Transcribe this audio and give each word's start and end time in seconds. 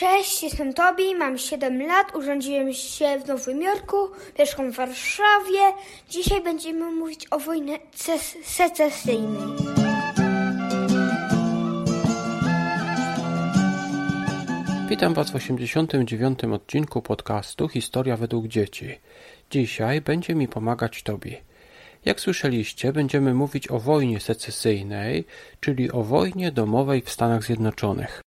Cześć, 0.00 0.42
jestem 0.42 0.72
Tobi, 0.72 1.14
mam 1.14 1.38
7 1.38 1.86
lat, 1.86 2.16
urodziłem 2.16 2.72
się 2.72 3.18
w 3.18 3.28
Nowym 3.28 3.62
Jorku, 3.62 3.96
mieszkam 4.38 4.72
w 4.72 4.76
Warszawie. 4.76 5.58
Dzisiaj 6.10 6.42
będziemy 6.42 6.90
mówić 6.90 7.26
o 7.30 7.38
wojnie 7.38 7.78
secesyjnej. 8.42 9.20
Witam 14.88 15.14
Was 15.14 15.30
w 15.30 15.34
89. 15.34 16.44
odcinku 16.44 17.02
podcastu 17.02 17.68
Historia 17.68 18.16
według 18.16 18.46
dzieci. 18.46 18.98
Dzisiaj 19.50 20.00
będzie 20.00 20.34
mi 20.34 20.48
pomagać 20.48 21.02
Tobi. 21.02 21.36
Jak 22.04 22.20
słyszeliście, 22.20 22.92
będziemy 22.92 23.34
mówić 23.34 23.70
o 23.70 23.78
wojnie 23.80 24.20
secesyjnej, 24.20 25.24
czyli 25.60 25.92
o 25.92 26.02
wojnie 26.02 26.52
domowej 26.52 27.02
w 27.02 27.10
Stanach 27.10 27.44
Zjednoczonych. 27.44 28.29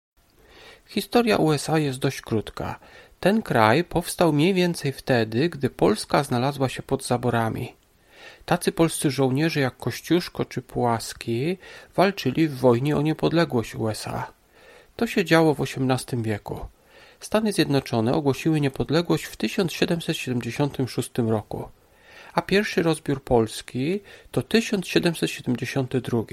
Historia 0.90 1.36
USA 1.36 1.78
jest 1.78 1.98
dość 1.98 2.20
krótka. 2.20 2.78
Ten 3.20 3.42
kraj 3.42 3.84
powstał 3.84 4.32
mniej 4.32 4.54
więcej 4.54 4.92
wtedy, 4.92 5.48
gdy 5.48 5.70
Polska 5.70 6.24
znalazła 6.24 6.68
się 6.68 6.82
pod 6.82 7.06
zaborami. 7.06 7.74
Tacy 8.46 8.72
polscy 8.72 9.10
żołnierze 9.10 9.60
jak 9.60 9.76
Kościuszko 9.76 10.44
czy 10.44 10.62
Pułaski 10.62 11.58
walczyli 11.96 12.48
w 12.48 12.56
wojnie 12.56 12.96
o 12.96 13.02
niepodległość 13.02 13.74
USA. 13.74 14.32
To 14.96 15.06
się 15.06 15.24
działo 15.24 15.54
w 15.54 15.60
XVIII 15.60 16.22
wieku. 16.22 16.60
Stany 17.20 17.52
Zjednoczone 17.52 18.14
ogłosiły 18.14 18.60
niepodległość 18.60 19.24
w 19.24 19.36
1776 19.36 21.10
roku, 21.18 21.68
a 22.32 22.42
pierwszy 22.42 22.82
rozbiór 22.82 23.24
Polski 23.24 24.00
to 24.30 24.42
1772. 24.42 26.24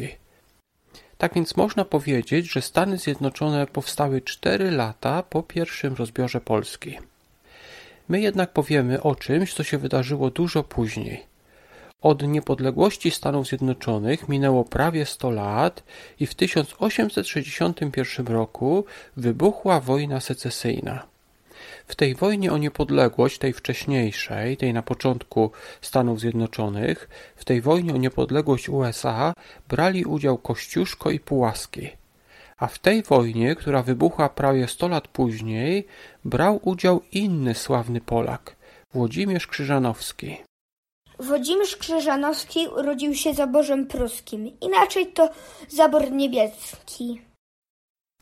Tak 1.17 1.34
więc 1.34 1.57
można 1.57 1.85
powiedzieć, 1.85 2.52
że 2.52 2.62
Stany 2.62 2.98
Zjednoczone 2.98 3.67
powstały 3.67 4.21
cztery 4.21 4.71
lata 4.71 5.23
po 5.23 5.43
pierwszym 5.43 5.93
rozbiorze 5.93 6.41
Polski. 6.41 6.98
My 8.09 8.21
jednak 8.21 8.54
powiemy 8.54 9.04
o 9.04 9.15
czymś, 9.15 9.54
co 9.54 9.63
się 9.63 9.77
wydarzyło 9.77 10.29
dużo 10.29 10.63
później. 10.63 11.24
Od 12.01 12.27
niepodległości 12.27 13.12
Stanów 13.12 13.48
Zjednoczonych 13.48 14.29
minęło 14.29 14.63
prawie 14.63 15.05
100 15.05 15.29
lat 15.29 15.84
i 16.20 16.27
w 16.27 16.35
1861 16.35 18.27
roku 18.27 18.85
wybuchła 19.18 19.79
wojna 19.79 20.20
secesyjna. 20.20 21.16
W 21.88 21.96
tej 21.96 22.16
wojnie 22.16 22.54
o 22.54 22.57
niepodległość, 22.57 23.38
tej 23.38 23.54
wcześniejszej, 23.54 24.57
tej 24.57 24.74
na 24.74 24.82
początku 24.82 25.52
Stanów 25.82 26.20
Zjednoczonych, 26.20 27.10
w 27.35 27.46
tej 27.46 27.62
wojnie 27.62 27.93
o 27.93 27.98
niepodległość 27.98 28.70
USA 28.70 29.34
brali 29.68 30.05
udział 30.05 30.38
Kościuszko 30.38 31.12
i 31.12 31.20
Pułaski. 31.20 31.90
A 32.58 32.68
w 32.68 32.80
tej 32.80 33.04
wojnie, 33.04 33.55
która 33.55 33.84
wybuchła 33.84 34.30
prawie 34.30 34.68
100 34.68 34.88
lat 34.88 35.08
później, 35.08 35.88
brał 36.26 36.60
udział 36.63 37.02
inny 37.12 37.55
sławny 37.55 38.02
Polak, 38.02 38.55
Włodzimierz 38.93 39.48
Krzyżanowski. 39.48 40.38
Włodzimierz 41.20 41.77
Krzyżanowski 41.77 42.68
urodził 42.68 43.15
się 43.15 43.34
zaborzem 43.34 43.88
pruskim, 43.88 44.60
inaczej 44.62 45.08
to 45.08 45.30
zabor 45.70 46.12
niemiecki. 46.12 47.21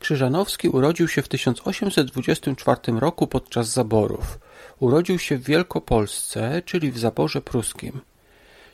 Krzyżanowski 0.00 0.68
urodził 0.68 1.08
się 1.08 1.22
w 1.22 1.28
1824 1.28 2.98
roku 2.98 3.26
podczas 3.26 3.68
zaborów. 3.68 4.38
Urodził 4.80 5.18
się 5.18 5.36
w 5.36 5.42
Wielkopolsce, 5.42 6.62
czyli 6.64 6.90
w 6.90 6.98
zaborze 6.98 7.40
pruskim. 7.40 8.00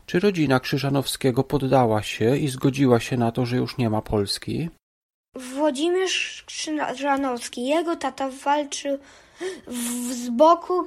Czy 0.07 0.21
rodzina 0.21 0.61
Krzyżanowskiego 0.61 1.45
poddała 1.45 2.03
się 2.03 2.37
i 2.37 2.49
zgodziła 2.49 3.01
się 3.01 3.17
na 3.17 3.33
to, 3.33 3.47
że 3.47 3.57
już 3.57 3.79
nie 3.79 3.91
ma 3.91 4.03
Polski? 4.03 4.69
Włodzimierz 5.35 6.45
Krzyżanowski, 6.47 7.67
jego 7.67 7.97
tata 7.97 8.31
walczył 8.45 8.99
z 10.11 10.29
boku 10.29 10.85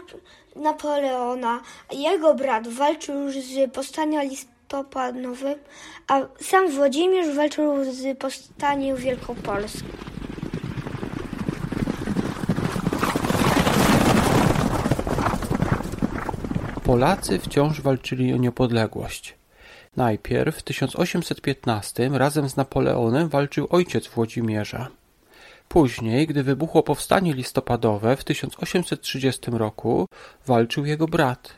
Napoleona, 0.56 1.62
jego 1.92 2.34
brat 2.36 2.68
walczył 2.68 3.32
z 3.32 3.72
powstaniem 3.74 4.30
listopadowym, 4.30 5.56
a 6.08 6.22
sam 6.42 6.72
Włodzimierz 6.72 7.36
walczył 7.36 7.94
z 7.94 8.18
powstaniem 8.18 8.98
wielkopolskim. 8.98 10.15
Polacy 16.86 17.40
wciąż 17.40 17.82
walczyli 17.82 18.34
o 18.34 18.38
niepodległość. 18.38 19.36
Najpierw 19.96 20.58
w 20.58 20.64
1815 20.64 22.10
razem 22.14 22.50
z 22.50 22.56
Napoleonem 22.56 23.30
walczył 23.30 23.68
ojciec 23.70 24.08
Włodzimierza. 24.08 24.88
Później, 25.70 26.28
gdy 26.28 26.44
wybuchło 26.44 26.84
powstanie 26.84 27.34
listopadowe 27.34 28.18
w 28.18 28.24
1830 28.24 29.52
roku, 29.52 30.08
walczył 30.46 30.86
jego 30.86 31.08
brat. 31.08 31.54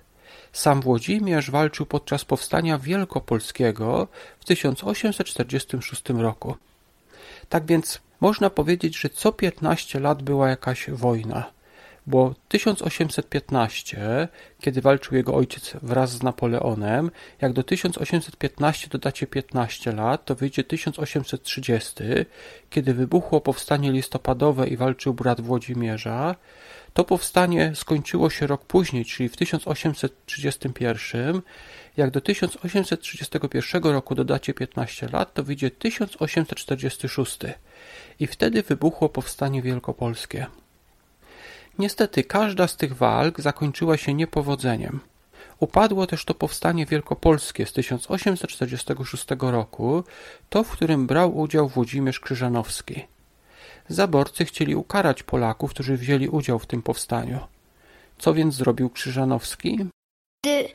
Sam 0.53 0.81
Włodzimierz 0.81 1.51
walczył 1.51 1.85
podczas 1.85 2.25
powstania 2.25 2.77
wielkopolskiego 2.77 4.07
w 4.39 4.45
1846 4.45 6.09
roku. 6.09 6.55
Tak 7.49 7.65
więc 7.65 7.99
można 8.21 8.49
powiedzieć, 8.49 8.97
że 8.97 9.09
co 9.09 9.31
15 9.31 9.99
lat 9.99 10.23
była 10.23 10.49
jakaś 10.49 10.89
wojna 10.89 11.56
bo 12.07 12.35
1815, 12.47 14.27
kiedy 14.61 14.81
walczył 14.81 15.17
jego 15.17 15.35
ojciec 15.35 15.73
wraz 15.81 16.11
z 16.11 16.23
Napoleonem, 16.23 17.11
jak 17.41 17.53
do 17.53 17.63
1815 17.63 18.87
dodacie 18.87 19.27
15 19.27 19.91
lat, 19.91 20.25
to 20.25 20.35
wyjdzie 20.35 20.63
1830, 20.63 21.95
kiedy 22.69 22.93
wybuchło 22.93 23.41
powstanie 23.41 23.91
listopadowe 23.91 24.67
i 24.67 24.77
walczył 24.77 25.13
brat 25.13 25.41
Włodzimierza. 25.41 26.35
To 26.93 27.03
powstanie 27.03 27.71
skończyło 27.75 28.29
się 28.29 28.47
rok 28.47 28.65
później, 28.65 29.05
czyli 29.05 29.29
w 29.29 29.37
1831. 29.37 31.41
Jak 31.97 32.11
do 32.11 32.21
1831 32.21 33.83
roku 33.83 34.15
dodacie 34.15 34.53
15 34.53 35.09
lat, 35.13 35.33
to 35.33 35.43
wyjdzie 35.43 35.71
1846. 35.71 37.39
I 38.19 38.27
wtedy 38.27 38.63
wybuchło 38.63 39.09
powstanie 39.09 39.61
wielkopolskie. 39.61 40.47
Niestety 41.79 42.23
każda 42.23 42.67
z 42.67 42.77
tych 42.77 42.95
walk 42.95 43.41
zakończyła 43.41 43.97
się 43.97 44.13
niepowodzeniem. 44.13 44.99
Upadło 45.59 46.07
też 46.07 46.25
to 46.25 46.33
powstanie 46.33 46.85
wielkopolskie 46.85 47.65
z 47.65 47.73
1846 47.73 49.25
roku, 49.39 50.03
to 50.49 50.63
w 50.63 50.71
którym 50.71 51.07
brał 51.07 51.37
udział 51.37 51.67
Włodzimierz 51.67 52.19
Krzyżanowski. 52.19 53.05
Zaborcy 53.89 54.45
chcieli 54.45 54.75
ukarać 54.75 55.23
Polaków, 55.23 55.71
którzy 55.71 55.97
wzięli 55.97 56.29
udział 56.29 56.59
w 56.59 56.65
tym 56.65 56.81
powstaniu. 56.81 57.39
Co 58.17 58.33
więc 58.33 58.55
zrobił 58.55 58.89
Krzyżanowski? 58.89 59.79
Gdy 60.43 60.69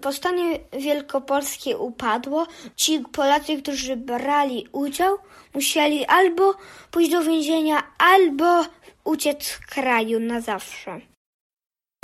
powstanie 0.00 0.58
wielkopolskie 0.72 1.78
upadło, 1.78 2.46
ci 2.76 3.00
Polacy, 3.00 3.62
którzy 3.62 3.96
brali 3.96 4.68
udział, 4.72 5.18
musieli 5.54 6.06
albo 6.06 6.54
pójść 6.90 7.10
do 7.10 7.22
więzienia, 7.22 7.82
albo 7.98 8.64
uciec 9.04 9.46
z 9.46 9.58
kraju 9.58 10.20
na 10.20 10.40
zawsze. 10.40 11.00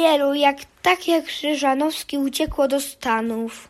Wielu, 0.01 0.35
jak 0.35 0.57
tak 0.83 1.09
jak 1.09 1.25
Krzyżanowski, 1.25 2.19
uciekło 2.19 2.69
do 2.69 2.81
Stanów. 2.81 3.69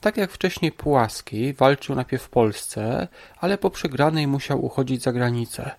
Tak 0.00 0.16
jak 0.16 0.32
wcześniej 0.32 0.72
Pułaski, 0.72 1.52
walczył 1.52 1.94
najpierw 1.94 2.22
w 2.22 2.28
Polsce, 2.28 3.08
ale 3.40 3.58
po 3.58 3.70
przegranej 3.70 4.26
musiał 4.26 4.64
uchodzić 4.64 5.02
za 5.02 5.12
granicę. 5.12 5.70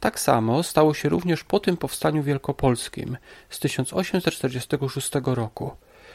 Tak 0.00 0.20
samo 0.20 0.62
stało 0.62 0.94
się 0.94 1.08
również 1.08 1.44
po 1.44 1.60
tym 1.60 1.76
powstaniu 1.76 2.22
wielkopolskim 2.22 3.16
z 3.50 3.58
1846 3.58 5.10
roku. 5.24 5.70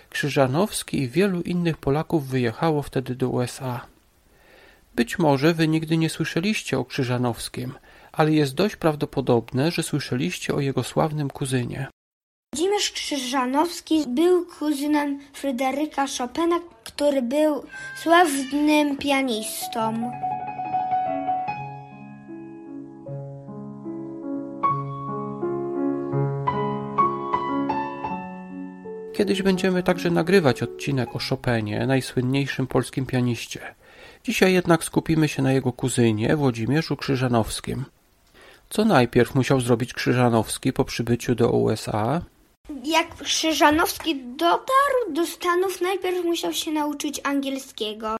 Krzyżanowski 0.10 1.02
i 1.02 1.10
wielu 1.10 1.42
innych 1.42 1.78
Polaków 1.78 2.28
wyjechało 2.28 2.82
wtedy 2.82 3.16
do 3.16 3.30
USA. 3.30 3.82
Być 4.96 5.20
może 5.20 5.54
wy 5.54 5.68
nigdy 5.68 5.98
nie 5.98 6.10
słyszeliście 6.10 6.80
o 6.80 6.86
Krzyżanowskim, 6.86 7.74
ale 8.14 8.32
jest 8.32 8.56
dość 8.56 8.76
prawdopodobne, 8.76 9.72
że 9.72 9.84
słyszeliście 9.84 10.56
o 10.56 10.60
jego 10.60 10.84
sławnym 10.84 11.30
kuzynie. 11.30 11.88
Włodzimierz 12.54 12.92
Krzyżanowski 12.92 14.04
był 14.08 14.46
kuzynem 14.46 15.20
Fryderyka 15.34 16.06
Chopina, 16.18 16.60
który 16.84 17.22
był 17.22 17.64
sławnym 18.04 18.98
pianistą. 18.98 20.12
Kiedyś 29.14 29.42
będziemy 29.42 29.84
także 29.84 30.12
nagrywać 30.12 30.64
odcinek 30.64 31.16
o 31.16 31.20
Chopinie, 31.20 31.88
najsłynniejszym 31.88 32.68
polskim 32.68 33.06
pianiście. 33.06 33.60
Dzisiaj 34.24 34.54
jednak 34.54 34.84
skupimy 34.84 35.28
się 35.28 35.42
na 35.42 35.54
jego 35.54 35.72
kuzynie, 35.74 36.36
Włodzimierzu 36.36 36.96
Krzyżanowskim. 36.96 37.86
Co 38.74 38.86
najpierw 38.86 39.36
musiał 39.36 39.62
zrobić 39.62 39.94
Krzyżanowski 39.94 40.74
po 40.74 40.86
przybyciu 40.86 41.36
do 41.36 41.50
USA? 41.50 42.22
Jak 42.84 43.16
Krzyżanowski 43.16 44.16
dotarł 44.16 45.00
do 45.10 45.26
Stanów, 45.26 45.82
najpierw 45.82 46.26
musiał 46.26 46.54
się 46.54 46.72
nauczyć 46.72 47.22
angielskiego. 47.24 48.18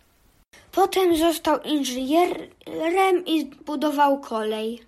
Potem 0.72 1.18
został 1.18 1.60
inżynierem 1.62 3.26
i 3.26 3.46
budował 3.46 4.20
kolej. 4.20 4.82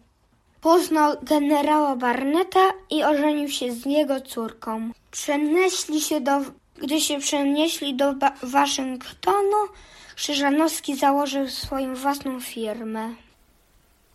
poznał 0.62 1.15
generała 1.23 1.95
Barneta 1.95 2.73
i 2.89 3.03
ożenił 3.03 3.50
się 3.50 3.71
z 3.71 3.85
jego 3.85 4.21
córką. 4.21 4.91
Przenieśli 5.11 6.01
się 6.01 6.21
do, 6.21 6.41
gdy 6.75 7.01
się 7.01 7.19
przenieśli 7.19 7.95
do 7.95 8.13
Waszyngtonu, 8.44 9.57
Krzyżanowski 10.15 10.95
założył 10.95 11.50
swoją 11.50 11.95
własną 11.95 12.39
firmę. 12.39 13.25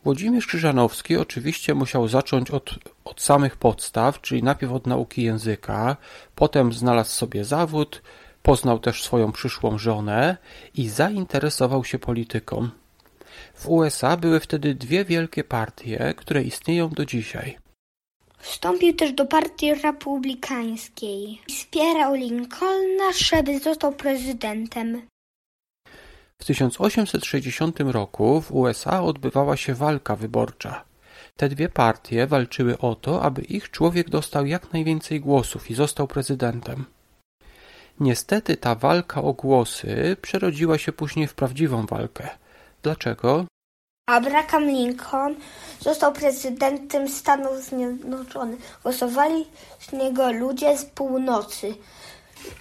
Włodzimierz 0.04 0.46
Krzyżanowski 0.46 1.16
oczywiście 1.16 1.74
musiał 1.74 2.08
zacząć 2.08 2.50
od, 2.50 2.70
od 3.04 3.20
samych 3.20 3.56
podstaw, 3.56 4.20
czyli 4.20 4.42
najpierw 4.42 4.72
od 4.72 4.86
nauki 4.86 5.22
języka, 5.22 5.96
potem 6.34 6.72
znalazł 6.72 7.10
sobie 7.10 7.44
zawód, 7.44 8.02
poznał 8.42 8.78
też 8.78 9.02
swoją 9.04 9.32
przyszłą 9.32 9.78
żonę 9.78 10.36
i 10.74 10.88
zainteresował 10.88 11.84
się 11.84 11.98
polityką. 11.98 12.68
W 13.54 13.68
USA 13.68 14.16
były 14.16 14.40
wtedy 14.40 14.74
dwie 14.74 15.04
wielkie 15.04 15.44
partie, 15.44 16.14
które 16.16 16.42
istnieją 16.42 16.88
do 16.88 17.06
dzisiaj. 17.06 17.58
Wstąpił 18.38 18.94
też 18.94 19.12
do 19.12 19.26
partii 19.26 19.74
republikańskiej. 19.74 21.40
Wspierał 21.48 22.14
Lincolna, 22.14 23.12
żeby 23.12 23.58
został 23.58 23.92
prezydentem. 23.92 25.02
W 26.40 26.44
1860 26.44 27.80
roku 27.80 28.40
w 28.40 28.52
USA 28.52 29.02
odbywała 29.02 29.56
się 29.56 29.74
walka 29.74 30.16
wyborcza. 30.16 30.84
Te 31.36 31.48
dwie 31.48 31.68
partie 31.68 32.26
walczyły 32.26 32.78
o 32.78 32.94
to, 32.94 33.22
aby 33.22 33.42
ich 33.42 33.70
człowiek 33.70 34.10
dostał 34.10 34.46
jak 34.46 34.72
najwięcej 34.72 35.20
głosów 35.20 35.70
i 35.70 35.74
został 35.74 36.08
prezydentem. 36.08 36.84
Niestety 38.00 38.56
ta 38.56 38.74
walka 38.74 39.22
o 39.22 39.32
głosy 39.32 40.16
przerodziła 40.22 40.78
się 40.78 40.92
później 40.92 41.26
w 41.26 41.34
prawdziwą 41.34 41.86
walkę. 41.86 42.28
Dlaczego? 42.82 43.44
Abraham 44.08 44.64
Lincoln 44.70 45.34
został 45.80 46.12
prezydentem 46.12 47.08
Stanów 47.08 47.56
Zjednoczonych. 47.64 48.78
Głosowali 48.82 49.46
z 49.78 49.92
niego 49.92 50.32
ludzie 50.32 50.78
z 50.78 50.84
północy, 50.84 51.74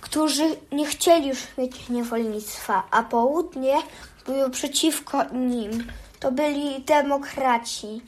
którzy 0.02 0.56
nie 0.72 0.86
chcieli 0.86 1.28
już 1.28 1.40
mieć 1.58 1.90
niewolnictwa, 1.90 2.84
a 2.92 3.04
południe 3.04 3.76
było 4.26 4.50
przeciwko 4.50 5.24
nim. 5.24 5.92
To 6.20 6.32
byli 6.32 6.82
demokraci. 6.82 8.02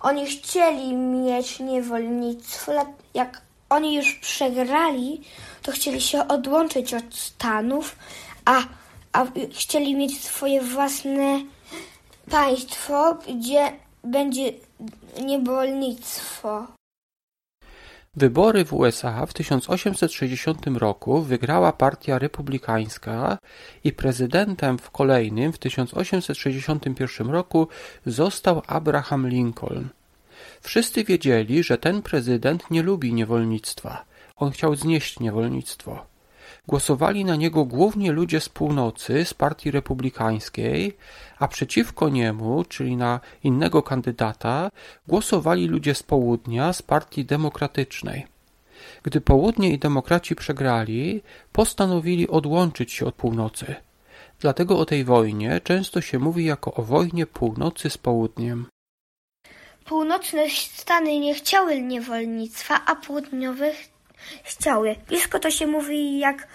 Oni 0.00 0.26
chcieli 0.26 0.94
mieć 0.94 1.60
niewolnictwo. 1.60 2.72
Jak 3.14 3.40
oni 3.70 3.94
już 3.94 4.14
przegrali, 4.14 5.20
to 5.62 5.72
chcieli 5.72 6.00
się 6.00 6.28
odłączyć 6.28 6.94
od 6.94 7.14
Stanów, 7.14 7.96
a, 8.44 8.62
a 9.12 9.26
chcieli 9.54 9.96
mieć 9.96 10.24
swoje 10.24 10.60
własne 10.60 11.40
państwo, 12.30 13.14
gdzie 13.28 13.72
będzie 14.04 14.52
niewolnictwo. 15.22 16.77
Wybory 18.16 18.64
w 18.64 18.72
USA 18.72 19.26
w 19.26 19.34
1860 19.34 20.66
roku 20.66 21.22
wygrała 21.22 21.72
Partia 21.72 22.18
Republikańska 22.18 23.38
i 23.84 23.92
prezydentem 23.92 24.78
w 24.78 24.90
kolejnym 24.90 25.52
w 25.52 25.58
1861 25.58 27.30
roku 27.30 27.68
został 28.06 28.62
Abraham 28.66 29.28
Lincoln. 29.28 29.88
Wszyscy 30.60 31.04
wiedzieli, 31.04 31.62
że 31.62 31.78
ten 31.78 32.02
prezydent 32.02 32.70
nie 32.70 32.82
lubi 32.82 33.14
niewolnictwa. 33.14 34.04
On 34.36 34.50
chciał 34.50 34.74
znieść 34.74 35.20
niewolnictwo. 35.20 36.06
Głosowali 36.68 37.24
na 37.24 37.36
niego 37.36 37.64
głównie 37.64 38.12
ludzie 38.12 38.40
z 38.40 38.48
północy, 38.48 39.24
z 39.24 39.34
partii 39.34 39.70
republikańskiej, 39.70 40.96
a 41.38 41.48
przeciwko 41.48 42.08
niemu, 42.08 42.64
czyli 42.64 42.96
na 42.96 43.20
innego 43.44 43.82
kandydata, 43.82 44.70
głosowali 45.06 45.66
ludzie 45.66 45.94
z 45.94 46.02
południa, 46.02 46.72
z 46.72 46.82
partii 46.82 47.24
demokratycznej. 47.24 48.26
Gdy 49.02 49.20
południe 49.20 49.72
i 49.72 49.78
demokraci 49.78 50.36
przegrali, 50.36 51.22
postanowili 51.52 52.28
odłączyć 52.28 52.92
się 52.92 53.06
od 53.06 53.14
północy. 53.14 53.74
Dlatego 54.40 54.78
o 54.78 54.84
tej 54.84 55.04
wojnie 55.04 55.60
często 55.64 56.00
się 56.00 56.18
mówi 56.18 56.44
jako 56.44 56.74
o 56.74 56.82
wojnie 56.82 57.26
północy 57.26 57.90
z 57.90 57.98
południem. 57.98 58.66
Północne 59.84 60.50
Stany 60.50 61.18
nie 61.18 61.34
chciały 61.34 61.80
niewolnictwa, 61.82 62.80
a 62.86 62.96
południowe 62.96 63.72
chciały. 64.44 64.96
Blisko 65.08 65.38
to 65.38 65.50
się 65.50 65.66
mówi 65.66 66.18
jak 66.18 66.48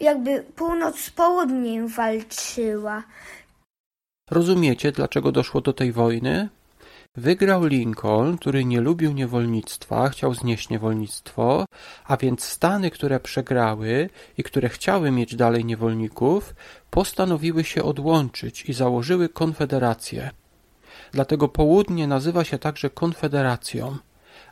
jakby 0.00 0.42
północ 0.56 0.98
z 0.98 1.10
południem 1.10 1.88
walczyła. 1.88 3.02
Rozumiecie, 4.30 4.92
dlaczego 4.92 5.32
doszło 5.32 5.60
do 5.60 5.72
tej 5.72 5.92
wojny? 5.92 6.48
Wygrał 7.16 7.66
Lincoln, 7.66 8.38
który 8.38 8.64
nie 8.64 8.80
lubił 8.80 9.12
niewolnictwa, 9.12 10.08
chciał 10.08 10.34
znieść 10.34 10.68
niewolnictwo, 10.68 11.64
a 12.04 12.16
więc 12.16 12.44
Stany, 12.44 12.90
które 12.90 13.20
przegrały 13.20 14.10
i 14.38 14.42
które 14.42 14.68
chciały 14.68 15.10
mieć 15.10 15.36
dalej 15.36 15.64
niewolników, 15.64 16.54
postanowiły 16.90 17.64
się 17.64 17.82
odłączyć 17.82 18.64
i 18.64 18.72
założyły 18.72 19.28
konfederację. 19.28 20.30
Dlatego 21.12 21.48
południe 21.48 22.06
nazywa 22.06 22.44
się 22.44 22.58
także 22.58 22.90
konfederacją, 22.90 23.96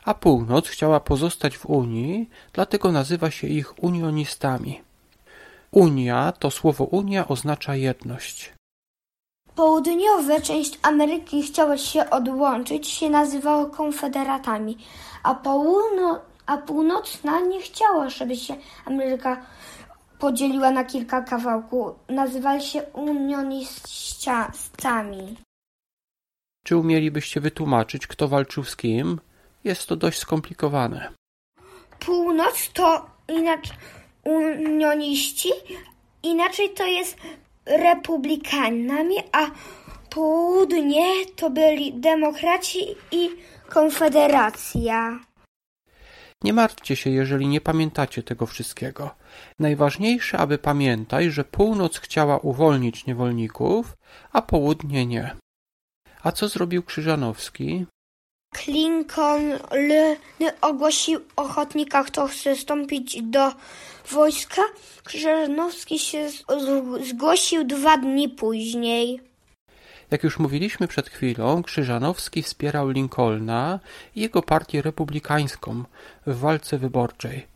a 0.05 0.13
północ 0.13 0.67
chciała 0.67 0.99
pozostać 0.99 1.57
w 1.57 1.65
Unii, 1.65 2.29
dlatego 2.53 2.91
nazywa 2.91 3.31
się 3.31 3.47
ich 3.47 3.83
unionistami. 3.83 4.81
Unia 5.71 6.31
to 6.31 6.51
słowo 6.51 6.83
Unia 6.83 7.27
oznacza 7.27 7.75
jedność. 7.75 8.53
Południowa 9.55 10.41
część 10.41 10.79
Ameryki 10.81 11.43
chciała 11.43 11.77
się 11.77 12.09
odłączyć, 12.09 12.87
się 12.87 13.09
nazywało 13.09 13.65
konfederatami, 13.65 14.77
a, 15.23 15.35
połudno, 15.35 16.21
a 16.45 16.57
północna 16.57 17.39
nie 17.39 17.61
chciała, 17.61 18.09
żeby 18.09 18.35
się 18.35 18.55
Ameryka 18.85 19.45
podzieliła 20.19 20.71
na 20.71 20.83
kilka 20.83 21.21
kawałków. 21.21 21.91
Nazywali 22.09 22.63
się 22.63 22.83
unionistami. 22.83 25.37
Czy 26.65 26.77
umielibyście 26.77 27.41
wytłumaczyć, 27.41 28.07
kto 28.07 28.27
walczył 28.27 28.63
z 28.63 28.75
kim? 28.75 29.19
Jest 29.63 29.87
to 29.87 29.95
dość 29.95 30.19
skomplikowane. 30.19 31.13
Północ 31.99 32.69
to 32.73 33.05
inaczej 33.27 33.77
unioniści, 34.23 35.49
inaczej 36.23 36.69
to 36.69 36.85
jest 36.85 37.17
republikanami, 37.65 39.15
a 39.31 39.51
południe 40.09 41.25
to 41.35 41.49
byli 41.49 41.93
demokraci 41.93 42.85
i 43.11 43.29
konfederacja. 43.69 45.19
Nie 46.43 46.53
martwcie 46.53 46.95
się, 46.95 47.09
jeżeli 47.09 47.47
nie 47.47 47.61
pamiętacie 47.61 48.23
tego 48.23 48.45
wszystkiego. 48.45 49.15
Najważniejsze, 49.59 50.37
aby 50.37 50.57
pamiętać, 50.57 51.25
że 51.25 51.43
północ 51.43 51.99
chciała 51.99 52.37
uwolnić 52.37 53.05
niewolników, 53.05 53.93
a 54.31 54.41
południe 54.41 55.05
nie. 55.05 55.35
A 56.23 56.31
co 56.31 56.47
zrobił 56.47 56.83
Krzyżanowski? 56.83 57.85
Lincoln 58.67 59.59
ogłosił 60.61 61.19
ochotnika, 61.35 62.03
kto 62.03 62.27
chce 62.27 62.55
wstąpić 62.55 63.21
do 63.21 63.51
wojska. 64.11 64.61
Krzyżanowski 65.03 65.99
się 65.99 66.29
zgłosił 67.09 67.63
dwa 67.63 67.97
dni 67.97 68.29
później. 68.29 69.19
Jak 70.11 70.23
już 70.23 70.39
mówiliśmy 70.39 70.87
przed 70.87 71.09
chwilą, 71.09 71.63
Krzyżanowski 71.63 72.43
wspierał 72.43 72.89
Lincolna 72.89 73.79
i 74.15 74.21
jego 74.21 74.41
partię 74.41 74.81
republikańską 74.81 75.83
w 76.27 76.39
walce 76.39 76.77
wyborczej. 76.77 77.47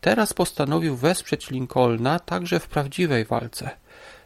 Teraz 0.00 0.32
postanowił 0.32 0.96
wesprzeć 0.96 1.50
Lincolna 1.50 2.18
także 2.18 2.60
w 2.60 2.68
prawdziwej 2.68 3.24
walce. 3.24 3.70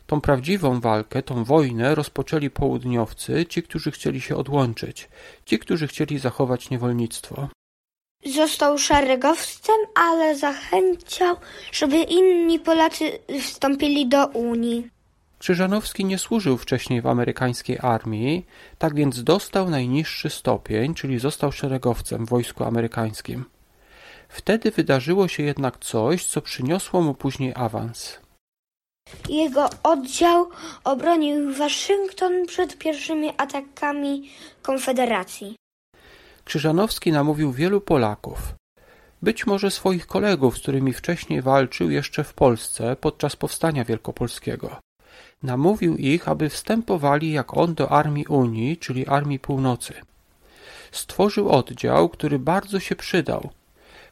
Tą 0.06 0.20
prawdziwą 0.20 0.80
walkę, 0.80 1.22
tą 1.22 1.44
wojnę 1.44 1.94
rozpoczęli 1.94 2.50
południowcy, 2.50 3.46
ci, 3.46 3.62
którzy 3.62 3.90
chcieli 3.90 4.20
się 4.20 4.36
odłączyć, 4.36 5.08
ci, 5.44 5.58
którzy 5.58 5.86
chcieli 5.86 6.18
zachować 6.18 6.70
niewolnictwo. 6.70 7.48
Został 8.26 8.78
szeregowcem, 8.78 9.76
ale 9.94 10.36
zachęcał, 10.36 11.36
żeby 11.72 11.96
inni 11.96 12.58
Polacy 12.58 13.18
wstąpili 13.40 14.08
do 14.08 14.26
Unii. 14.26 14.88
Krzyżanowski 15.38 16.04
nie 16.04 16.18
służył 16.18 16.58
wcześniej 16.58 17.00
w 17.00 17.06
amerykańskiej 17.06 17.78
armii, 17.80 18.46
tak 18.78 18.94
więc 18.94 19.22
dostał 19.22 19.70
najniższy 19.70 20.30
stopień, 20.30 20.94
czyli 20.94 21.18
został 21.18 21.52
szeregowcem 21.52 22.26
w 22.26 22.28
wojsku 22.28 22.64
amerykańskim. 22.64 23.44
Wtedy 24.28 24.70
wydarzyło 24.70 25.28
się 25.28 25.42
jednak 25.42 25.78
coś, 25.78 26.24
co 26.26 26.42
przyniosło 26.42 27.02
mu 27.02 27.14
później 27.14 27.52
awans. 27.56 28.23
Jego 29.28 29.70
oddział 29.82 30.50
obronił 30.84 31.54
Waszyngton 31.54 32.46
przed 32.46 32.78
pierwszymi 32.78 33.32
atakami 33.36 34.30
Konfederacji. 34.62 35.56
Krzyżanowski 36.44 37.12
namówił 37.12 37.52
wielu 37.52 37.80
Polaków, 37.80 38.38
być 39.22 39.46
może 39.46 39.70
swoich 39.70 40.06
kolegów, 40.06 40.58
z 40.58 40.60
którymi 40.60 40.92
wcześniej 40.92 41.42
walczył 41.42 41.90
jeszcze 41.90 42.24
w 42.24 42.34
Polsce 42.34 42.96
podczas 42.96 43.36
powstania 43.36 43.84
wielkopolskiego. 43.84 44.76
Namówił 45.42 45.96
ich, 45.96 46.28
aby 46.28 46.48
wstępowali 46.48 47.32
jak 47.32 47.56
on 47.56 47.74
do 47.74 47.92
armii 47.92 48.26
Unii, 48.26 48.76
czyli 48.76 49.06
Armii 49.06 49.38
Północy. 49.38 49.94
stworzył 50.92 51.48
oddział, 51.48 52.08
który 52.08 52.38
bardzo 52.38 52.80
się 52.80 52.96
przydał. 52.96 53.50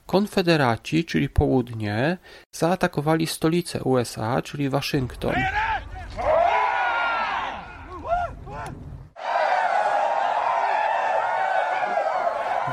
Konfederaci, 0.07 1.05
czyli 1.05 1.29
południe, 1.29 2.19
zaatakowali 2.55 3.27
stolicę 3.27 3.83
USA, 3.83 4.43
czyli 4.43 4.69
Waszyngton. 4.69 5.35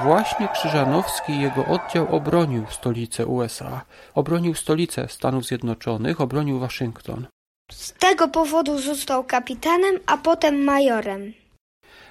Właśnie 0.03 0.47
Krzyżanowski 0.47 1.33
i 1.33 1.41
jego 1.41 1.65
oddział 1.65 2.15
obronił 2.15 2.65
stolicę 2.69 3.25
USA, 3.25 3.81
obronił 4.15 4.55
stolicę 4.55 5.07
Stanów 5.09 5.45
Zjednoczonych, 5.45 6.21
obronił 6.21 6.59
Waszyngton. 6.59 7.27
Z 7.71 7.93
tego 7.93 8.27
powodu 8.27 8.81
został 8.81 9.23
kapitanem, 9.23 9.99
a 10.05 10.17
potem 10.17 10.63
majorem. 10.63 11.33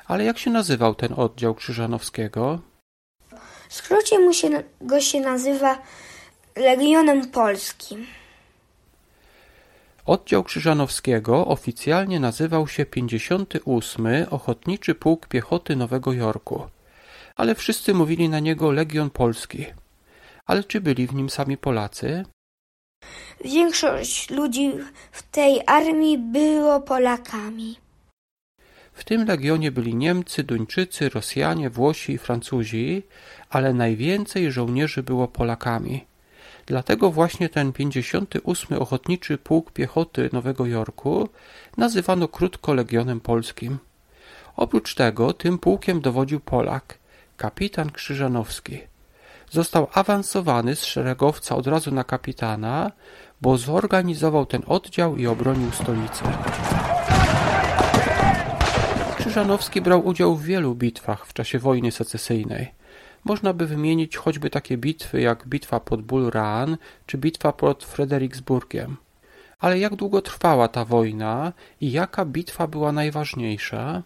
Ale 0.06 0.24
jak 0.24 0.38
się 0.38 0.50
nazywał 0.50 0.94
ten 0.94 1.12
oddział 1.16 1.54
Krzyżanowskiego? 1.54 2.58
W 3.68 3.74
skrócie 3.74 4.18
mu 4.18 4.32
się, 4.32 4.62
go 4.80 5.00
się 5.00 5.20
nazywa 5.20 5.78
Legionem 6.56 7.30
Polskim. 7.30 8.06
Oddział 10.06 10.44
Krzyżanowskiego 10.44 11.46
oficjalnie 11.46 12.20
nazywał 12.20 12.68
się 12.68 12.86
58 12.86 14.06
Ochotniczy 14.30 14.94
Pułk 14.94 15.26
Piechoty 15.26 15.76
Nowego 15.76 16.12
Jorku, 16.12 16.66
ale 17.36 17.54
wszyscy 17.54 17.94
mówili 17.94 18.28
na 18.28 18.40
niego 18.40 18.72
Legion 18.72 19.10
Polski. 19.10 19.66
Ale 20.46 20.64
czy 20.64 20.80
byli 20.80 21.06
w 21.06 21.14
nim 21.14 21.30
sami 21.30 21.56
Polacy? 21.56 22.24
Większość 23.44 24.30
ludzi 24.30 24.72
w 25.12 25.22
tej 25.22 25.60
armii 25.66 26.18
było 26.18 26.80
Polakami. 26.80 27.76
W 28.98 29.04
tym 29.04 29.26
legionie 29.26 29.72
byli 29.72 29.94
Niemcy, 29.94 30.44
Duńczycy, 30.44 31.08
Rosjanie, 31.08 31.70
Włosi 31.70 32.12
i 32.12 32.18
Francuzi, 32.18 33.02
ale 33.50 33.74
najwięcej 33.74 34.52
żołnierzy 34.52 35.02
było 35.02 35.28
Polakami. 35.28 36.04
Dlatego 36.66 37.10
właśnie 37.10 37.48
ten 37.48 37.72
58 37.72 38.78
Ochotniczy 38.78 39.38
Pułk 39.38 39.72
Piechoty 39.72 40.30
Nowego 40.32 40.66
Jorku 40.66 41.28
nazywano 41.76 42.28
krótko 42.28 42.74
Legionem 42.74 43.20
Polskim. 43.20 43.78
Oprócz 44.56 44.94
tego 44.94 45.32
tym 45.32 45.58
pułkiem 45.58 46.00
dowodził 46.00 46.40
Polak, 46.40 46.98
kapitan 47.36 47.90
Krzyżanowski. 47.90 48.78
Został 49.50 49.88
awansowany 49.92 50.76
z 50.76 50.84
szeregowca 50.84 51.56
od 51.56 51.66
razu 51.66 51.94
na 51.94 52.04
kapitana, 52.04 52.92
bo 53.40 53.58
zorganizował 53.58 54.46
ten 54.46 54.62
oddział 54.66 55.16
i 55.16 55.26
obronił 55.26 55.70
stolicę. 55.70 56.24
Krzyżanowski 59.28 59.80
brał 59.80 60.06
udział 60.06 60.34
w 60.34 60.44
wielu 60.44 60.74
bitwach 60.74 61.26
w 61.26 61.32
czasie 61.32 61.58
wojny 61.58 61.92
secesyjnej. 61.92 62.74
Można 63.24 63.52
by 63.52 63.66
wymienić 63.66 64.16
choćby 64.16 64.50
takie 64.50 64.76
bitwy 64.76 65.20
jak 65.20 65.46
bitwa 65.46 65.80
pod 65.80 66.02
Bull 66.02 66.30
Run 66.30 66.76
czy 67.06 67.18
bitwa 67.18 67.52
pod 67.52 67.84
Fredericksburgiem. 67.84 68.96
Ale 69.58 69.78
jak 69.78 69.94
długo 69.94 70.22
trwała 70.22 70.68
ta 70.68 70.84
wojna 70.84 71.52
i 71.80 71.92
jaka 71.92 72.24
bitwa 72.24 72.66
była 72.66 72.92
najważniejsza? 72.92 74.02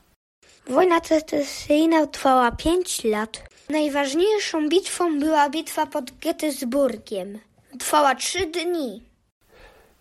Wojna 0.68 1.00
secesyjna 1.04 2.06
trwała 2.06 2.50
pięć 2.52 3.04
lat. 3.04 3.42
Najważniejszą 3.70 4.68
bitwą 4.68 5.18
była 5.20 5.50
bitwa 5.50 5.86
pod 5.86 6.18
Gettysburgiem. 6.18 7.38
Trwała 7.78 8.14
trzy 8.14 8.46
dni. 8.46 9.02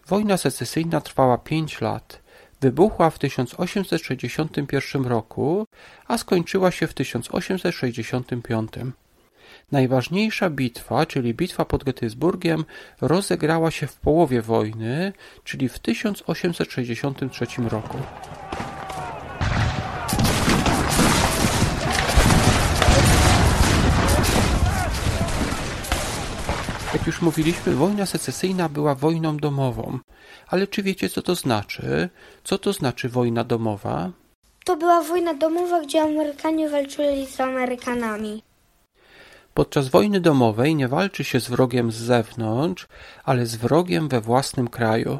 Wojna 0.07 0.37
secesyjna 0.37 1.01
trwała 1.01 1.37
pięć 1.37 1.81
lat. 1.81 2.20
Wybuchła 2.61 3.09
w 3.09 3.19
1861 3.19 5.05
roku, 5.05 5.67
a 6.07 6.17
skończyła 6.17 6.71
się 6.71 6.87
w 6.87 6.93
1865. 6.93 8.71
Najważniejsza 9.71 10.49
bitwa, 10.49 11.05
czyli 11.05 11.33
bitwa 11.33 11.65
pod 11.65 11.83
Gettysburgiem, 11.83 12.65
rozegrała 13.01 13.71
się 13.71 13.87
w 13.87 13.95
połowie 13.95 14.41
wojny, 14.41 15.13
czyli 15.43 15.69
w 15.69 15.79
1863 15.79 17.45
roku. 17.69 17.97
Jak 26.93 27.07
już 27.07 27.21
mówiliśmy, 27.21 27.75
wojna 27.75 28.05
secesyjna 28.05 28.69
była 28.69 28.95
wojną 28.95 29.37
domową. 29.37 29.99
Ale 30.47 30.67
czy 30.67 30.83
wiecie, 30.83 31.09
co 31.09 31.21
to 31.21 31.35
znaczy? 31.35 32.09
Co 32.43 32.57
to 32.57 32.73
znaczy 32.73 33.09
wojna 33.09 33.43
domowa? 33.43 34.11
To 34.65 34.77
była 34.77 35.01
wojna 35.03 35.33
domowa, 35.33 35.81
gdzie 35.81 36.01
Amerykanie 36.01 36.69
walczyli 36.69 37.27
z 37.27 37.39
Amerykanami. 37.39 38.43
Podczas 39.53 39.87
wojny 39.87 40.19
domowej 40.19 40.75
nie 40.75 40.87
walczy 40.87 41.23
się 41.23 41.39
z 41.39 41.49
wrogiem 41.49 41.91
z 41.91 41.95
zewnątrz, 41.95 42.87
ale 43.23 43.45
z 43.45 43.55
wrogiem 43.55 44.09
we 44.09 44.21
własnym 44.21 44.67
kraju. 44.67 45.19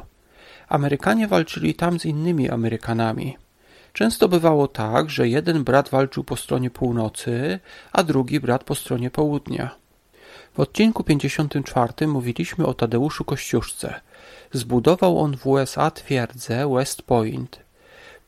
Amerykanie 0.68 1.28
walczyli 1.28 1.74
tam 1.74 2.00
z 2.00 2.04
innymi 2.04 2.50
Amerykanami. 2.50 3.36
Często 3.92 4.28
bywało 4.28 4.68
tak, 4.68 5.10
że 5.10 5.28
jeden 5.28 5.64
brat 5.64 5.88
walczył 5.88 6.24
po 6.24 6.36
stronie 6.36 6.70
północy, 6.70 7.60
a 7.92 8.02
drugi 8.02 8.40
brat 8.40 8.64
po 8.64 8.74
stronie 8.74 9.10
południa. 9.10 9.81
W 10.54 10.60
odcinku 10.60 11.04
54 11.04 12.06
mówiliśmy 12.06 12.66
o 12.66 12.74
Tadeuszu 12.74 13.24
Kościuszce. 13.24 14.00
Zbudował 14.52 15.18
on 15.18 15.36
w 15.36 15.46
USA 15.46 15.90
twierdzę 15.90 16.74
West 16.74 17.02
Point. 17.02 17.60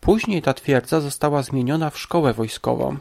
Później 0.01 0.43
ta 0.43 0.55
twierdza 0.55 1.01
została 1.01 1.43
zmieniona 1.43 1.91
w 1.91 1.99
szkołę 1.99 2.33
wojskową 2.33 2.97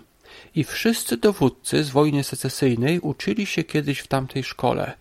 i 0.56 0.64
wszyscy 0.64 1.18
dowódcy 1.18 1.84
z 1.84 1.90
wojny 1.90 2.24
secesyjnej 2.24 3.00
uczyli 3.00 3.46
się 3.46 3.64
kiedyś 3.64 4.00
w 4.00 4.08
tamtej 4.08 4.44
szkole 4.44 4.94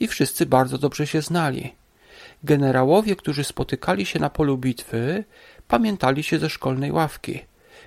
i 0.00 0.08
wszyscy 0.08 0.46
bardzo 0.46 0.78
dobrze 0.78 1.06
się 1.06 1.22
znali. 1.22 1.74
Generałowie, 2.44 3.16
którzy 3.16 3.44
spotykali 3.44 4.06
się 4.06 4.18
na 4.18 4.30
polu 4.30 4.58
bitwy, 4.58 5.24
pamiętali 5.68 6.22
się 6.22 6.38
ze 6.38 6.50
szkolnej 6.50 6.92
ławki. 6.92 7.40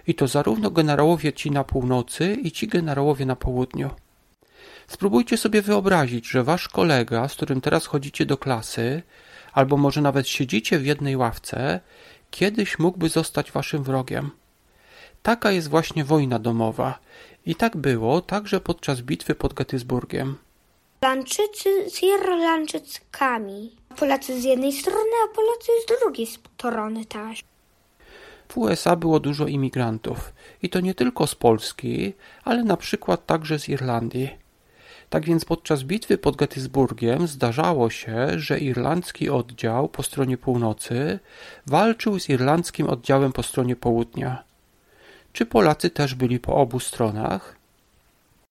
I 0.07 0.15
to 0.15 0.27
zarówno 0.27 0.71
generałowie 0.71 1.33
ci 1.33 1.51
na 1.51 1.63
północy 1.63 2.37
i 2.43 2.51
ci 2.51 2.67
generałowie 2.67 3.25
na 3.25 3.35
południu. 3.35 3.89
Spróbujcie 4.89 5.37
sobie 5.37 5.61
wyobrazić, 5.61 6.27
że 6.27 6.43
wasz 6.43 6.67
kolega, 6.67 7.27
z 7.27 7.33
którym 7.33 7.61
teraz 7.61 7.85
chodzicie 7.85 8.25
do 8.25 8.37
klasy, 8.37 9.01
albo 9.53 9.77
może 9.77 10.01
nawet 10.01 10.27
siedzicie 10.27 10.79
w 10.79 10.85
jednej 10.85 11.15
ławce, 11.15 11.79
kiedyś 12.31 12.79
mógłby 12.79 13.09
zostać 13.09 13.51
waszym 13.51 13.83
wrogiem. 13.83 14.31
Taka 15.23 15.51
jest 15.51 15.69
właśnie 15.69 16.03
wojna 16.03 16.39
domowa. 16.39 16.99
I 17.45 17.55
tak 17.55 17.77
było 17.77 18.21
także 18.21 18.59
podczas 18.59 19.01
bitwy 19.01 19.35
pod 19.35 19.53
Gettysburgiem. 19.53 20.35
Irlandczycy 21.01 21.89
z 21.89 22.03
Irlandczykami. 22.03 23.71
Polacy 23.95 24.41
z 24.41 24.43
jednej 24.43 24.73
strony, 24.73 25.11
a 25.25 25.35
Polacy 25.35 25.71
z 25.83 25.99
drugiej 25.99 26.27
strony 26.27 27.05
też. 27.05 27.43
W 28.49 28.57
USA 28.57 28.95
było 28.95 29.19
dużo 29.19 29.47
imigrantów. 29.47 30.33
I 30.61 30.69
to 30.69 30.79
nie 30.79 30.93
tylko 30.93 31.27
z 31.27 31.35
Polski, 31.35 32.13
ale 32.43 32.63
na 32.63 32.77
przykład 32.77 33.25
także 33.25 33.59
z 33.59 33.69
Irlandii. 33.69 34.48
Tak 35.09 35.25
więc 35.25 35.45
podczas 35.45 35.83
bitwy 35.83 36.17
pod 36.17 36.35
Gettysburgiem 36.35 37.27
zdarzało 37.27 37.89
się, 37.89 38.27
że 38.39 38.59
irlandzki 38.59 39.29
oddział 39.29 39.89
po 39.89 40.03
stronie 40.03 40.37
północy 40.37 41.19
walczył 41.67 42.19
z 42.19 42.29
irlandzkim 42.29 42.89
oddziałem 42.89 43.31
po 43.31 43.43
stronie 43.43 43.75
południa. 43.75 44.43
Czy 45.33 45.45
Polacy 45.45 45.89
też 45.89 46.15
byli 46.15 46.39
po 46.39 46.55
obu 46.55 46.79
stronach? 46.79 47.55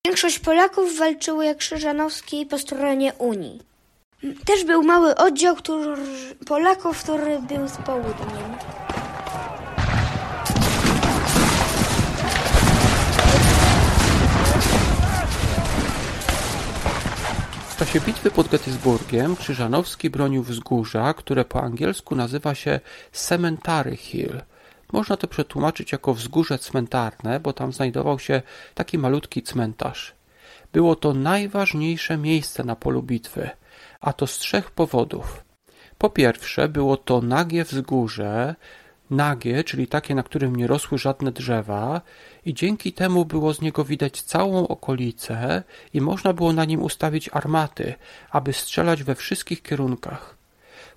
Większość 0.07 0.39
Polaków 0.39 0.97
walczyło 0.97 1.43
jak 1.43 1.57
Krzyżanowski 1.57 2.45
po 2.45 2.57
stronie 2.57 3.13
Unii. 3.13 3.59
Też 4.45 4.65
był 4.65 4.83
mały 4.83 5.15
oddział 5.15 5.55
który, 5.55 5.95
Polaków, 6.47 7.03
który 7.03 7.39
był 7.39 7.67
z 7.67 7.77
południem. 7.77 8.55
Czasie 17.79 17.99
bitwy 17.99 18.31
pod 18.31 18.47
Gettysburgiem 18.47 19.35
Krzyżanowski 19.35 20.09
bronił 20.09 20.43
wzgórza, 20.43 21.13
które 21.13 21.45
po 21.45 21.63
angielsku 21.63 22.15
nazywa 22.15 22.55
się 22.55 22.79
Cemetery 23.11 23.95
Hill. 23.95 24.41
Można 24.93 25.17
to 25.17 25.27
przetłumaczyć 25.27 25.91
jako 25.91 26.13
wzgórze 26.13 26.57
cmentarne, 26.57 27.39
bo 27.39 27.53
tam 27.53 27.73
znajdował 27.73 28.19
się 28.19 28.41
taki 28.73 28.97
malutki 28.97 29.43
cmentarz. 29.43 30.13
Było 30.73 30.95
to 30.95 31.13
najważniejsze 31.13 32.17
miejsce 32.17 32.63
na 32.63 32.75
polu 32.75 33.03
bitwy, 33.03 33.49
a 34.01 34.13
to 34.13 34.27
z 34.27 34.37
trzech 34.37 34.71
powodów. 34.71 35.43
Po 35.97 36.09
pierwsze, 36.09 36.69
było 36.69 36.97
to 36.97 37.21
nagie 37.21 37.63
wzgórze, 37.63 38.55
nagie, 39.09 39.63
czyli 39.63 39.87
takie, 39.87 40.15
na 40.15 40.23
którym 40.23 40.55
nie 40.55 40.67
rosły 40.67 40.97
żadne 40.97 41.31
drzewa 41.31 42.01
i 42.45 42.53
dzięki 42.53 42.93
temu 42.93 43.25
było 43.25 43.53
z 43.53 43.61
niego 43.61 43.85
widać 43.85 44.21
całą 44.21 44.67
okolicę 44.67 45.63
i 45.93 46.01
można 46.01 46.33
było 46.33 46.53
na 46.53 46.65
nim 46.65 46.81
ustawić 46.81 47.29
armaty, 47.33 47.93
aby 48.31 48.53
strzelać 48.53 49.03
we 49.03 49.15
wszystkich 49.15 49.63
kierunkach. 49.63 50.35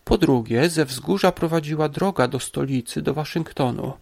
Po 0.05 0.19
drugie, 0.19 0.69
ze 0.71 0.85
wzgórza 0.85 1.33
prowadziła 1.33 1.89
droga 1.89 2.29
do 2.29 2.41
stolicy, 2.41 3.03
do 3.03 3.15
Waszyngtonu. 3.15 3.93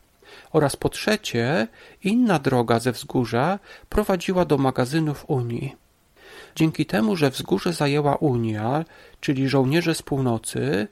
Oraz 0.53 0.77
po 0.77 0.89
trzecie, 0.89 1.69
inna 2.05 2.39
droga 2.39 2.79
ze 2.79 2.93
wzgórza 2.93 3.59
prowadziła 3.89 4.45
do 4.45 4.59
magazynów 4.59 5.25
Unii. 5.29 5.77
Dzięki 6.57 6.87
temu, 6.87 7.17
że 7.17 7.31
wzgórze 7.31 7.73
zajęła 7.73 8.17
Unia, 8.17 8.85
czyli 9.21 9.49
żołnierze 9.49 9.95
z 9.95 10.03
północy, 10.03 10.89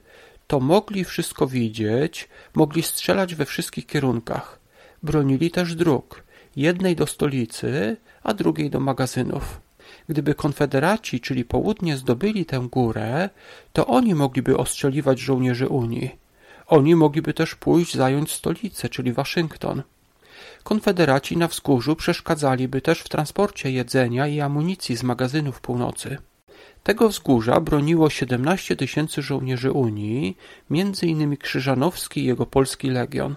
to 0.49 0.59
mogli 0.59 1.03
wszystko 1.03 1.47
widzieć, 1.47 2.29
mogli 2.55 2.83
strzelać 2.83 3.35
we 3.35 3.45
wszystkich 3.45 3.85
kierunkach. 3.85 4.59
Bronili 5.03 5.51
też 5.51 5.75
dróg, 5.75 6.23
jednej 6.55 6.95
do 6.95 7.07
stolicy, 7.07 7.97
a 8.23 8.33
drugiej 8.33 8.69
do 8.69 8.79
magazynów. 8.79 9.61
Gdyby 10.09 10.35
konfederaci, 10.35 11.19
czyli 11.19 11.45
południe, 11.45 11.97
zdobyli 11.97 12.45
tę 12.45 12.67
górę, 12.71 13.29
to 13.73 13.87
oni 13.87 14.15
mogliby 14.15 14.57
ostrzeliwać 14.57 15.19
żołnierzy 15.19 15.67
Unii. 15.67 16.15
Oni 16.67 16.95
mogliby 16.95 17.33
też 17.33 17.55
pójść 17.55 17.95
zająć 17.95 18.31
stolicę, 18.31 18.89
czyli 18.89 19.13
Waszyngton. 19.13 19.83
Konfederaci 20.63 21.37
na 21.37 21.47
wzgórzu 21.47 21.95
przeszkadzaliby 21.95 22.81
też 22.81 22.99
w 22.99 23.09
transporcie 23.09 23.71
jedzenia 23.71 24.27
i 24.27 24.39
amunicji 24.41 24.97
z 24.97 25.03
magazynów 25.03 25.61
północy. 25.61 26.17
Tego 26.83 27.09
wzgórza 27.09 27.59
broniło 27.59 28.09
17 28.09 28.75
tysięcy 28.75 29.21
żołnierzy 29.21 29.71
Unii, 29.71 30.37
między 30.69 31.07
innymi 31.07 31.37
Krzyżanowski 31.37 32.21
i 32.21 32.25
jego 32.25 32.45
polski 32.45 32.89
legion, 32.89 33.35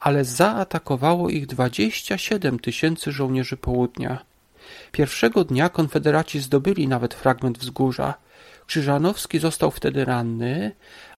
ale 0.00 0.24
zaatakowało 0.24 1.30
ich 1.30 1.46
27 1.46 2.58
tysięcy 2.58 3.12
żołnierzy 3.12 3.56
południa. 3.56 4.24
Pierwszego 4.92 5.44
dnia 5.44 5.68
konfederaci 5.68 6.40
zdobyli 6.40 6.88
nawet 6.88 7.14
fragment 7.14 7.58
wzgórza. 7.58 8.14
Krzyżanowski 8.66 9.38
został 9.38 9.70
wtedy 9.70 10.04
ranny, 10.04 10.72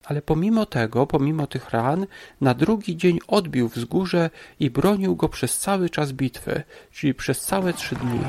ale 0.05 0.23
pomimo 0.23 0.67
tego, 0.67 1.07
pomimo 1.07 1.47
tych 1.47 1.71
ran, 1.71 2.07
na 2.41 2.55
drugi 2.55 2.97
dzień 2.97 3.19
odbił 3.27 3.69
wzgórze 3.69 4.31
i 4.61 4.71
bronił 4.71 5.17
go 5.17 5.29
przez 5.29 5.59
cały 5.59 5.91
czas 5.91 6.13
bitwy, 6.13 6.63
czyli 6.93 7.15
przez 7.15 7.41
całe 7.41 7.73
trzy 7.73 7.95
dni. 7.95 8.21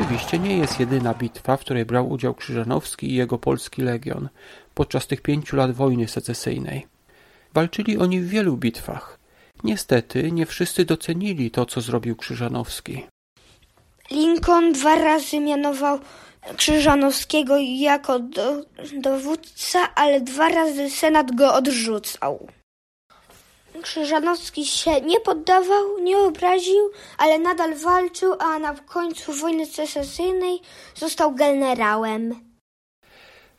Oczywiście 0.00 0.38
nie 0.38 0.56
jest 0.56 0.80
jedyna 0.80 1.14
bitwa, 1.14 1.56
w 1.56 1.60
której 1.60 1.84
brał 1.84 2.10
udział 2.10 2.34
Krzyżanowski 2.34 3.10
i 3.10 3.14
jego 3.14 3.38
polski 3.38 3.82
legion 3.82 4.28
podczas 4.74 5.06
tych 5.06 5.20
pięciu 5.20 5.56
lat 5.56 5.72
wojny 5.72 6.08
secesyjnej. 6.08 6.86
Walczyli 7.54 7.98
oni 7.98 8.20
w 8.20 8.28
wielu 8.28 8.56
bitwach. 8.56 9.18
Niestety 9.64 10.32
nie 10.32 10.46
wszyscy 10.46 10.84
docenili 10.84 11.50
to, 11.50 11.66
co 11.66 11.80
zrobił 11.80 12.16
Krzyżanowski. 12.16 13.06
Lincoln 14.10 14.72
dwa 14.72 14.94
razy 14.94 15.40
mianował 15.40 15.98
Krzyżanowskiego 16.56 17.56
jako 17.58 18.18
do, 18.18 18.64
dowódca, 19.00 19.94
ale 19.94 20.20
dwa 20.20 20.48
razy 20.48 20.90
Senat 20.90 21.34
go 21.34 21.54
odrzucał. 21.54 22.48
Krzyżanowski 23.82 24.66
się 24.66 25.00
nie 25.00 25.20
poddawał, 25.20 25.98
nie 26.02 26.18
obraził, 26.18 26.90
ale 27.18 27.38
nadal 27.38 27.74
walczył, 27.74 28.34
a 28.38 28.58
na 28.58 28.74
końcu 28.74 29.32
wojny 29.32 29.66
secesyjnej 29.66 30.60
został 30.94 31.34
generałem. 31.34 32.34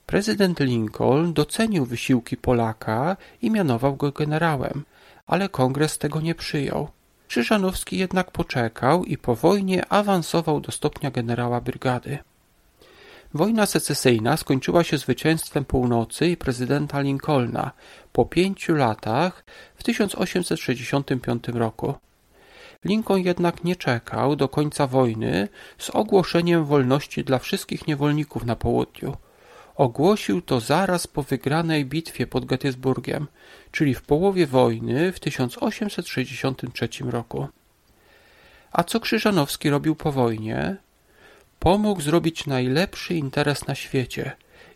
Prezydent 0.06 0.60
Lincoln 0.60 1.34
docenił 1.34 1.86
wysiłki 1.86 2.38
Polaka 2.38 3.18
i 3.42 3.52
mianował 3.52 3.96
go 3.96 4.12
generałem, 4.12 4.84
ale 5.28 5.50
kongres 5.50 5.98
tego 5.98 6.22
nie 6.22 6.36
przyjął. 6.36 6.88
Krzyżanowski 7.28 7.98
jednak 7.98 8.32
poczekał 8.32 9.04
i 9.04 9.18
po 9.18 9.36
wojnie 9.36 9.86
awansował 9.90 10.60
do 10.60 10.72
stopnia 10.72 11.12
generała 11.12 11.62
brygady. 11.62 12.18
Wojna 13.34 13.66
secesyjna 13.66 14.38
skończyła 14.38 14.84
się 14.84 14.98
zwycięstwem 14.98 15.66
północy 15.66 16.28
i 16.28 16.38
prezydenta 16.38 17.02
Lincolna 17.02 17.72
po 18.14 18.26
pięciu 18.26 18.76
latach 18.76 19.46
w 19.76 19.84
1865 19.84 21.48
roku. 21.48 21.94
Lincoln 22.86 23.22
jednak 23.26 23.64
nie 23.64 23.76
czekał 23.76 24.36
do 24.36 24.50
końca 24.50 24.88
wojny 24.88 25.48
z 25.78 25.90
ogłoszeniem 25.90 26.66
wolności 26.66 27.24
dla 27.24 27.40
wszystkich 27.40 27.88
niewolników 27.88 28.46
na 28.46 28.56
południu. 28.56 29.18
Ogłosił 29.76 30.42
to 30.42 30.60
zaraz 30.60 31.08
po 31.08 31.24
wygranej 31.24 31.86
bitwie 31.86 32.28
pod 32.28 32.46
Gettysburgiem, 32.46 33.28
czyli 33.72 33.94
w 33.94 34.02
połowie 34.02 34.48
wojny 34.48 35.12
w 35.12 35.20
1863 35.20 36.90
roku. 37.06 37.48
A 38.72 38.84
co 38.84 39.00
Krzyżanowski 39.00 39.70
robił 39.70 39.96
po 39.96 40.12
wojnie? 40.12 40.78
Pomógł 41.60 42.02
zrobić 42.02 42.46
najlepszy 42.46 43.14
interes 43.14 43.68
na 43.68 43.76
świecie. 43.76 44.32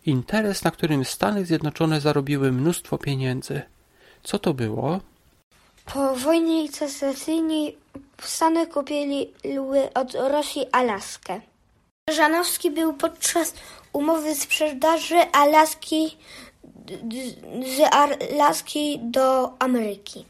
Interes, 0.06 0.64
na 0.64 0.72
którym 0.72 1.06
Stany 1.06 1.46
Zjednoczone 1.46 2.02
zarobiły 2.02 2.52
mnóstwo 2.52 2.98
pieniędzy. 2.98 3.62
Co 4.24 4.40
to 4.40 4.54
było? 4.54 5.00
Po 5.86 6.16
wojnie 6.16 6.72
secesyjnej 6.72 7.78
Stany 8.22 8.68
kupili 8.68 9.28
od 9.94 10.14
Rosji 10.14 10.66
Alaskę. 10.72 11.42
Żanowski 12.10 12.72
był 12.72 12.94
podczas 12.94 13.54
umowy 13.94 14.36
sprzedaży 14.36 15.16
Alaski 15.32 16.18
z 17.78 17.94
Alaski 17.94 19.00
do 19.04 19.54
Ameryki. 19.60 20.26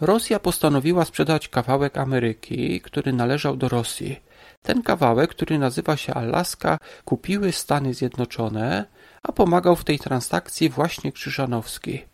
Rosja 0.00 0.38
postanowiła 0.38 1.04
sprzedać 1.04 1.48
kawałek 1.48 1.96
Ameryki, 1.96 2.80
który 2.80 3.12
należał 3.12 3.56
do 3.56 3.68
Rosji. 3.68 4.20
Ten 4.66 4.82
kawałek, 4.82 5.30
który 5.30 5.58
nazywa 5.58 5.96
się 5.96 6.14
Alaska, 6.14 6.78
kupiły 7.04 7.52
Stany 7.52 7.94
Zjednoczone, 7.94 8.84
a 9.22 9.32
pomagał 9.32 9.76
w 9.76 9.84
tej 9.84 9.98
transakcji 9.98 10.68
właśnie 10.68 11.12
Krzyżanowski. 11.12 12.04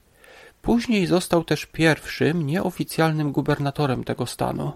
Później 0.62 1.06
został 1.06 1.44
też 1.44 1.66
pierwszym 1.66 2.46
nieoficjalnym 2.46 3.32
gubernatorem 3.32 4.04
tego 4.04 4.26
stanu. 4.26 4.72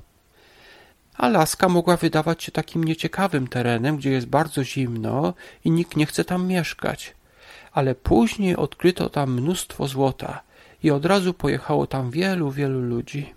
Alaska 1.16 1.68
mogła 1.68 1.96
wydawać 1.96 2.42
się 2.42 2.52
takim 2.52 2.84
nieciekawym 2.84 3.48
terenem, 3.48 3.96
gdzie 3.96 4.10
jest 4.10 4.26
bardzo 4.26 4.64
zimno 4.64 5.34
i 5.64 5.70
nikt 5.70 5.96
nie 5.96 6.06
chce 6.06 6.24
tam 6.24 6.46
mieszkać. 6.46 7.14
Ale 7.72 7.94
później 7.94 8.56
odkryto 8.56 9.10
tam 9.10 9.32
mnóstwo 9.32 9.88
złota 9.88 10.42
i 10.82 10.90
od 10.90 11.04
razu 11.04 11.34
pojechało 11.34 11.86
tam 11.86 12.10
wielu, 12.10 12.50
wielu 12.50 12.80
ludzi. 12.80 13.34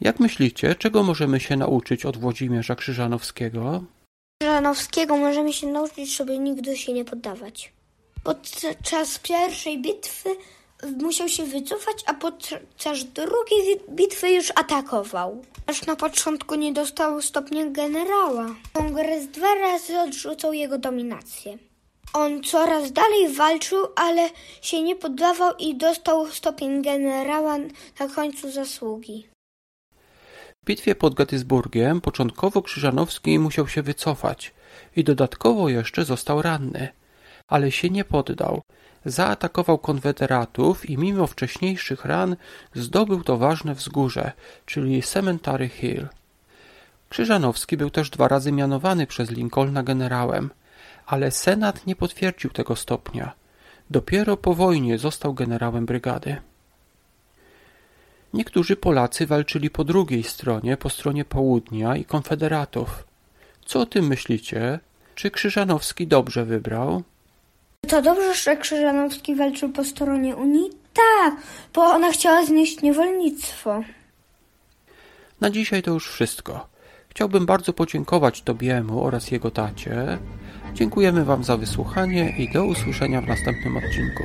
Jak 0.00 0.20
myślicie, 0.20 0.74
czego 0.74 1.02
możemy 1.02 1.40
się 1.40 1.56
nauczyć 1.56 2.06
od 2.06 2.16
Włodzimierza 2.16 2.74
Krzyżanowskiego? 2.74 3.84
Krzyżanowskiego 4.42 5.16
możemy 5.16 5.52
się 5.52 5.66
nauczyć, 5.66 6.16
żeby 6.16 6.38
nigdy 6.38 6.76
się 6.76 6.92
nie 6.92 7.04
poddawać. 7.04 7.72
Podczas 8.24 9.18
pierwszej 9.18 9.82
bitwy 9.82 10.36
musiał 10.98 11.28
się 11.28 11.44
wycofać, 11.44 12.04
a 12.06 12.14
podczas 12.14 13.04
drugiej 13.04 13.80
bitwy 13.90 14.30
już 14.30 14.52
atakował. 14.54 15.42
Aż 15.66 15.86
na 15.86 15.96
początku 15.96 16.54
nie 16.54 16.72
dostał 16.72 17.22
stopnia 17.22 17.66
generała. 17.70 18.54
Kongres 18.72 19.26
dwa 19.26 19.54
razy 19.54 19.98
odrzucał 19.98 20.52
jego 20.52 20.78
dominację. 20.78 21.58
On 22.12 22.42
coraz 22.42 22.92
dalej 22.92 23.28
walczył, 23.28 23.78
ale 23.96 24.30
się 24.62 24.82
nie 24.82 24.96
poddawał 24.96 25.52
i 25.58 25.74
dostał 25.74 26.26
stopień 26.30 26.82
generała 26.82 27.58
na 28.00 28.08
końcu 28.14 28.50
zasługi. 28.50 29.26
Bitwie 30.66 30.94
pod 30.94 31.14
Gettysburgiem 31.14 32.00
początkowo 32.00 32.62
Krzyżanowski 32.62 33.38
musiał 33.38 33.68
się 33.68 33.82
wycofać 33.82 34.54
i 34.96 35.04
dodatkowo 35.04 35.68
jeszcze 35.68 36.04
został 36.04 36.42
ranny, 36.42 36.88
ale 37.48 37.72
się 37.72 37.90
nie 37.90 38.04
poddał. 38.04 38.62
Zaatakował 39.04 39.78
konfederatów 39.78 40.90
i 40.90 40.98
mimo 40.98 41.26
wcześniejszych 41.26 42.04
ran 42.04 42.36
zdobył 42.74 43.22
to 43.22 43.36
ważne 43.36 43.74
wzgórze, 43.74 44.32
czyli 44.66 45.02
Cemetery 45.02 45.68
Hill. 45.68 46.08
Krzyżanowski 47.08 47.76
był 47.76 47.90
też 47.90 48.10
dwa 48.10 48.28
razy 48.28 48.52
mianowany 48.52 49.06
przez 49.06 49.30
Lincolna 49.30 49.82
generałem, 49.82 50.50
ale 51.06 51.30
Senat 51.30 51.86
nie 51.86 51.96
potwierdził 51.96 52.50
tego 52.50 52.76
stopnia. 52.76 53.32
Dopiero 53.90 54.36
po 54.36 54.54
wojnie 54.54 54.98
został 54.98 55.34
generałem 55.34 55.86
brygady. 55.86 56.36
Niektórzy 58.36 58.76
Polacy 58.76 59.26
walczyli 59.26 59.70
po 59.70 59.84
drugiej 59.84 60.22
stronie, 60.22 60.76
po 60.76 60.90
stronie 60.90 61.24
południa 61.24 61.96
i 61.96 62.04
konfederatów. 62.04 63.04
Co 63.64 63.80
o 63.80 63.86
tym 63.86 64.06
myślicie? 64.06 64.80
Czy 65.14 65.30
Krzyżanowski 65.30 66.06
dobrze 66.06 66.44
wybrał? 66.44 67.02
To 67.88 68.02
dobrze, 68.02 68.34
że 68.34 68.56
Krzyżanowski 68.56 69.34
walczył 69.34 69.72
po 69.72 69.84
stronie 69.84 70.36
Unii? 70.36 70.70
Tak, 70.94 71.36
bo 71.74 71.84
ona 71.84 72.12
chciała 72.12 72.46
znieść 72.46 72.82
niewolnictwo. 72.82 73.82
Na 75.40 75.50
dzisiaj 75.50 75.82
to 75.82 75.90
już 75.90 76.10
wszystko. 76.10 76.68
Chciałbym 77.08 77.46
bardzo 77.46 77.72
podziękować 77.72 78.42
Tobiemu 78.42 79.04
oraz 79.04 79.30
jego 79.30 79.50
tacie. 79.50 80.18
Dziękujemy 80.74 81.24
Wam 81.24 81.44
za 81.44 81.56
wysłuchanie 81.56 82.34
i 82.38 82.52
do 82.52 82.64
usłyszenia 82.64 83.20
w 83.20 83.26
następnym 83.26 83.76
odcinku. 83.76 84.22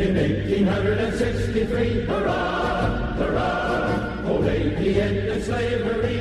In 0.00 0.16
1863, 0.16 2.06
hurrah, 2.06 3.12
hurrah, 3.16 4.30
old 4.30 4.46
the 4.46 4.98
end 4.98 5.28
of 5.28 5.44
slavery. 5.44 6.19